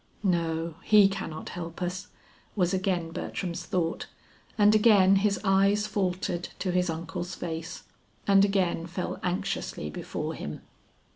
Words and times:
"No, 0.23 0.77
he 0.81 1.07
cannot 1.07 1.49
help 1.49 1.79
us," 1.79 2.07
was 2.55 2.73
again 2.73 3.11
Bertram's 3.11 3.67
thought, 3.67 4.07
and 4.57 4.73
again 4.73 5.17
his 5.17 5.39
eyes 5.43 5.85
faltered 5.85 6.49
to 6.57 6.71
his 6.71 6.89
uncle's 6.89 7.35
face, 7.35 7.83
and 8.25 8.43
again 8.43 8.87
fell 8.87 9.19
anxiously 9.21 9.91
before 9.91 10.33
him. 10.33 10.61